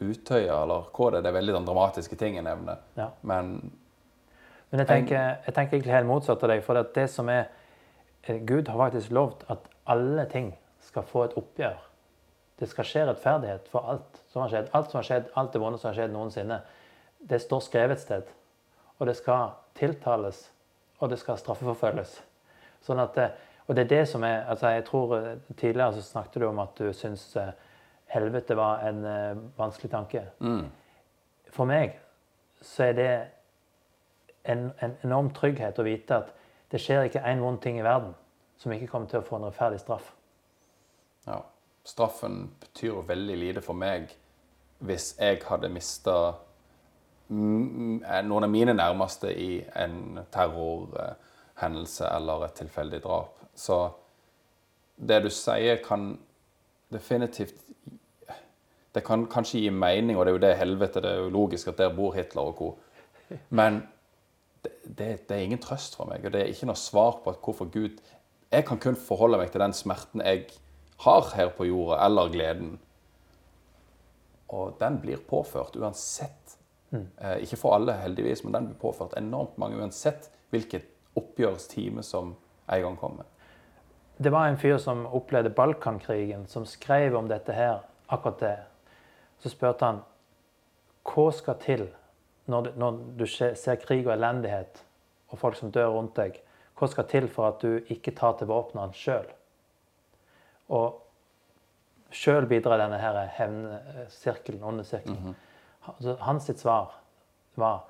Utøya 0.00 0.62
eller 0.64 0.88
hva 0.90 1.10
det 1.12 1.18
er, 1.18 1.22
det 1.22 1.30
er 1.30 1.36
veldig 1.36 1.54
den 1.54 1.66
dramatiske 1.68 2.16
ting 2.18 2.38
jeg 2.38 2.46
nevner. 2.46 2.80
Ja. 2.98 3.10
Men, 3.22 3.52
men 4.70 4.82
jeg, 4.82 4.88
tenker, 4.88 5.36
jeg 5.46 5.54
tenker, 5.54 5.76
egentlig 5.76 5.94
helt 5.94 6.08
motsatt 6.08 6.42
av 6.42 6.50
deg. 6.50 6.64
For 6.66 6.80
det 6.96 7.04
som 7.12 7.30
er 7.30 7.44
eh, 8.24 8.40
Gud 8.42 8.70
har 8.72 8.80
faktisk 8.80 9.14
lovt 9.14 9.44
at 9.52 9.68
alle 9.90 10.26
ting 10.32 10.50
skal 10.82 11.06
få 11.06 11.28
et 11.28 11.36
oppgjør. 11.38 11.78
Det 12.60 12.68
skal 12.70 12.86
skje 12.86 13.08
rettferdighet 13.08 13.68
for 13.72 13.90
alt 13.90 14.22
som 14.30 14.44
har 14.44 14.52
skjedd. 14.52 14.70
Alt 14.76 14.92
som 14.92 15.00
har 15.00 15.08
skjedd, 15.08 15.28
alt 15.34 15.52
det 15.52 15.62
vonde 15.62 15.80
som 15.80 15.90
har 15.90 15.98
skjedd 15.98 16.14
noensinne. 16.14 16.60
Det 17.24 17.40
står 17.42 17.62
skrevet 17.66 17.98
et 17.98 18.04
sted 18.04 18.32
og 18.98 19.06
det 19.06 19.16
skal 19.16 19.50
tiltales, 19.74 20.50
og 20.98 21.10
det 21.10 21.18
skal 21.18 21.38
straffeforfølges. 21.38 22.16
Sånn 22.84 23.00
at, 23.02 23.16
det, 23.16 23.30
og 23.66 23.76
det 23.76 23.84
er 23.84 23.90
det 23.90 24.02
som 24.08 24.24
er 24.26 24.44
altså 24.50 24.70
jeg 24.74 24.84
tror 24.88 25.14
eh, 25.18 25.30
Tidligere 25.56 25.96
så 25.96 26.02
snakket 26.04 26.42
du 26.42 26.46
om 26.48 26.60
at 26.62 26.74
du 26.78 26.92
syns 26.92 27.24
eh, 27.40 27.52
helvete 28.12 28.56
var 28.56 28.84
en 28.86 29.00
vanskelig 29.56 29.90
tanke. 29.90 30.22
Mm. 30.38 30.68
For 31.50 31.66
meg 31.66 31.96
så 32.62 32.90
er 32.90 32.92
det 32.98 33.08
en, 34.44 34.68
en, 34.80 34.94
enorm 35.02 35.32
trygghet 35.34 35.78
å 35.80 35.86
vite 35.86 36.20
at 36.20 36.30
det 36.70 36.80
skjer 36.82 37.08
ikke 37.08 37.24
én 37.26 37.42
vond 37.42 37.58
ting 37.62 37.80
i 37.80 37.86
verden 37.86 38.14
som 38.60 38.72
ikke 38.72 38.90
kommer 38.92 39.10
til 39.10 39.20
å 39.20 39.26
få 39.26 39.40
en 39.40 39.48
rettferdig 39.48 39.80
straff. 39.82 40.12
Ja. 41.26 41.40
Straffen 41.84 42.48
betyr 42.60 43.02
veldig 43.08 43.36
lite 43.38 43.62
for 43.64 43.76
meg 43.76 44.12
hvis 44.84 45.14
jeg 45.18 45.40
hadde 45.46 45.70
mista 45.72 46.16
noen 47.28 48.44
av 48.44 48.50
mine 48.52 48.74
nærmeste 48.76 49.30
i 49.32 49.58
en 49.80 50.20
terrorhendelse 50.32 52.08
eller 52.10 52.46
et 52.46 52.56
tilfeldig 52.58 53.00
drap. 53.04 53.44
Så 53.54 53.78
det 54.96 55.22
du 55.24 55.30
sier, 55.32 55.80
kan 55.84 56.14
definitivt 56.92 57.60
Det 58.94 59.02
kan 59.02 59.24
kanskje 59.26 59.58
gi 59.58 59.70
mening, 59.74 60.14
og 60.14 60.22
det 60.22 60.30
er 60.30 60.34
jo 60.36 60.42
det 60.44 60.56
helvete, 60.56 61.00
det 61.02 61.08
er 61.10 61.22
jo 61.24 61.30
logisk 61.34 61.72
at 61.72 61.80
der 61.80 61.88
bor 61.90 62.12
Hitler 62.14 62.46
og 62.46 62.54
co. 62.54 62.68
Men 63.50 63.80
det, 64.62 64.70
det, 64.84 65.08
det, 65.28 65.34
er 65.34 65.42
ingen 65.42 65.58
trøst 65.58 65.96
for 65.98 66.06
meg, 66.06 66.22
og 66.22 66.30
det 66.30 66.44
er 66.44 66.52
ikke 66.52 66.68
noe 66.70 66.78
svar 66.78 67.18
på 67.24 67.34
hvorfor 67.42 67.66
Gud 67.74 67.98
Jeg 68.52 68.64
kan 68.68 68.78
kun 68.78 68.94
forholde 68.94 69.40
meg 69.40 69.50
til 69.50 69.64
den 69.64 69.74
smerten 69.74 70.22
jeg 70.22 70.46
har 71.04 71.30
her 71.36 71.52
på 71.56 71.68
jorda, 71.68 72.00
eller 72.06 72.32
gleden. 72.32 72.74
Og 74.54 74.76
den 74.80 75.00
blir 75.02 75.22
påført 75.28 75.76
uansett 75.76 76.58
Mm. 76.94 77.08
ikke 77.42 77.56
for 77.56 77.74
alle, 77.74 77.92
heldigvis, 77.92 78.44
men 78.44 78.52
den 78.54 78.66
blir 78.66 78.78
påført 78.78 79.16
enormt 79.18 79.58
mange, 79.58 79.76
uansett 79.82 80.30
hvilket 80.50 80.86
oppgjørstime 81.18 82.02
som 82.02 82.36
en 82.70 82.82
gang 82.82 82.96
kommer. 82.96 83.24
Det 84.18 84.30
var 84.32 84.46
en 84.46 84.58
fyr 84.58 84.78
som 84.78 85.06
opplevde 85.06 85.50
Balkankrigen, 85.50 86.46
som 86.46 86.66
skrev 86.66 87.16
om 87.16 87.28
dette 87.28 87.52
her, 87.52 87.82
akkurat 88.08 88.38
det. 88.40 88.58
Så 89.42 89.50
spurte 89.50 89.84
han 89.84 90.02
hva 91.04 91.32
skal 91.34 91.58
til 91.60 91.88
når 92.46 92.62
du, 92.62 92.70
når 92.76 93.00
du 93.18 93.26
ser 93.26 93.80
krig 93.82 94.06
og 94.06 94.12
elendighet 94.14 94.84
og 95.28 95.38
folk 95.38 95.56
som 95.56 95.72
dør 95.74 95.96
rundt 95.96 96.16
deg? 96.16 96.38
Hva 96.78 96.86
skal 96.88 97.08
til 97.10 97.28
for 97.28 97.48
at 97.48 97.62
du 97.62 97.80
ikke 97.90 98.14
tar 98.14 98.38
til 98.38 98.46
våpnene 98.46 98.94
sjøl? 98.94 99.26
Og 100.68 101.00
sjøl 102.14 102.46
bidrar 102.46 102.78
denne 102.78 102.98
hevnsirkelen, 103.36 104.62
åndesirkelen. 104.62 105.18
Mm 105.20 105.30
-hmm. 105.30 105.34
Altså, 105.86 106.16
hans 106.20 106.42
sitt 106.42 106.58
svar 106.58 106.94
var 107.54 107.84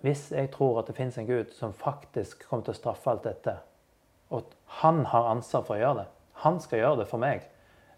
hvis 0.00 0.32
jeg 0.32 0.50
tror 0.50 0.78
at 0.78 0.86
det 0.86 0.96
fins 0.96 1.18
en 1.18 1.26
Gud 1.26 1.50
som 1.52 1.72
faktisk 1.72 2.48
kommer 2.48 2.64
til 2.64 2.70
å 2.70 2.78
straffe 2.78 3.10
alt 3.10 3.24
dette, 3.24 3.56
og 4.30 4.38
at 4.38 4.56
han 4.82 5.04
har 5.10 5.30
ansvar 5.30 5.64
for 5.66 5.74
å 5.74 5.78
gjøre 5.78 5.94
det 5.94 6.06
Han 6.32 6.60
skal 6.60 6.78
gjøre 6.78 6.96
det 6.96 7.08
for 7.08 7.18
meg. 7.18 7.42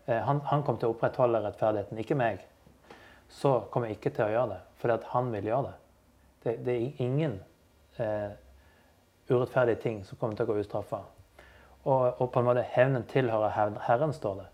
Eh, 0.06 0.22
han, 0.24 0.40
han 0.40 0.62
kommer 0.62 0.80
til 0.80 0.88
å 0.88 0.94
opprettholde 0.94 1.42
rettferdigheten, 1.44 1.98
ikke 1.98 2.16
meg. 2.16 2.40
Så 3.28 3.60
kommer 3.70 3.88
jeg 3.88 3.98
ikke 3.98 4.10
til 4.16 4.24
å 4.24 4.30
gjøre 4.30 4.48
det, 4.54 4.60
fordi 4.80 4.94
at 4.94 5.04
han 5.04 5.32
vil 5.32 5.44
gjøre 5.44 5.62
det. 5.66 5.74
Det, 6.42 6.54
det 6.64 6.76
er 6.76 7.02
ingen 7.04 7.34
eh, 7.98 8.30
urettferdige 9.28 9.82
ting 9.82 10.00
som 10.04 10.16
kommer 10.16 10.38
til 10.38 10.48
å 10.48 10.54
gå 10.54 10.62
ustraffa. 10.62 11.02
Og, 11.84 12.20
og, 12.20 12.32
på 12.32 12.40
en 12.40 12.44
måte 12.44 12.64
hevnen 12.74 13.06
tilhører 13.08 13.76
Herren, 13.86 14.12
står 14.12 14.34
det. 14.34 14.46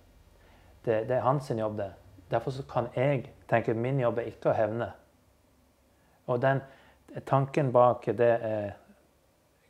Det, 0.85 0.99
det 1.09 1.17
er 1.17 1.27
hans 1.27 1.51
jobb, 1.51 1.79
det. 1.79 1.93
Derfor 2.31 2.53
kan 2.71 2.89
jeg 2.95 3.33
tenke 3.49 3.71
at 3.71 3.77
min 3.77 4.01
jobb 4.01 4.19
er 4.19 4.31
ikke 4.31 4.51
å 4.51 4.55
hevne. 4.55 4.91
Og 6.27 6.43
den 6.43 6.61
tanken 7.27 7.73
bak 7.73 8.07
det 8.07 8.31
er 8.43 8.71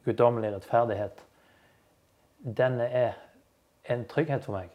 guddommelig 0.04 0.54
rettferdighet, 0.54 1.24
den 2.56 2.80
er 2.80 3.12
en 3.84 4.04
trygghet 4.08 4.44
for 4.44 4.52
meg. 4.56 4.70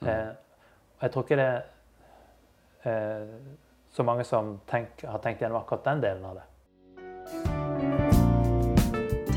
Mm. 0.00 0.08
Eh, 0.08 0.28
og 0.98 1.02
jeg 1.02 1.12
tror 1.12 1.22
ikke 1.26 1.36
det 1.40 1.48
er 1.48 1.62
eh, 2.92 3.28
så 3.90 4.02
mange 4.02 4.24
som 4.24 4.60
tenk, 4.70 4.88
har 5.04 5.18
tenkt 5.24 5.42
gjennom 5.42 5.60
akkurat 5.62 5.84
den 5.88 6.02
delen 6.04 6.24
av 6.28 6.34
det. 6.38 6.46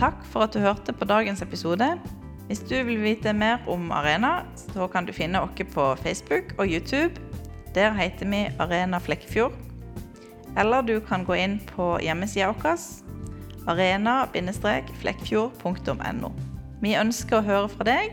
Takk 0.02 0.26
for 0.26 0.48
at 0.48 0.54
du 0.54 0.60
hørte 0.60 0.94
på 0.94 1.06
dagens 1.06 1.42
episode. 1.42 1.98
Hvis 2.52 2.68
du 2.68 2.82
vil 2.84 3.00
vite 3.00 3.32
mer 3.32 3.62
om 3.72 3.94
Arena, 3.96 4.42
så 4.74 4.84
kan 4.92 5.06
du 5.08 5.14
finne 5.16 5.40
oss 5.40 5.56
på 5.72 5.96
Facebook 6.04 6.52
og 6.58 6.68
YouTube. 6.68 7.16
Der 7.76 7.92
heter 7.96 8.28
vi 8.28 8.52
Arena 8.60 9.00
Flekkefjord. 9.00 9.54
Eller 10.60 10.82
du 10.82 11.00
kan 11.00 11.24
gå 11.24 11.34
inn 11.40 11.60
på 11.70 12.00
hjemmesida 12.04 12.52
vår 12.52 12.78
arena-flekkfjord.no. 13.72 16.32
Vi 16.84 16.92
ønsker 17.00 17.40
å 17.40 17.48
høre 17.48 17.72
fra 17.72 17.88
deg, 17.88 18.12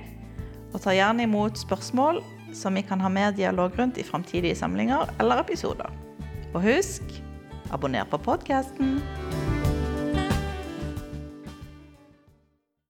og 0.70 0.86
tar 0.86 0.94
gjerne 0.94 1.26
imot 1.26 1.58
spørsmål 1.58 2.22
som 2.54 2.78
vi 2.78 2.86
kan 2.86 3.02
ha 3.02 3.10
mer 3.10 3.34
dialog 3.34 3.74
rundt 3.74 3.98
i 3.98 4.06
framtidige 4.06 4.54
samlinger 4.54 5.10
eller 5.18 5.42
episoder. 5.42 5.90
Og 6.54 6.62
husk 6.62 7.02
abonner 7.74 8.06
på 8.06 8.22
podkasten. 8.22 9.02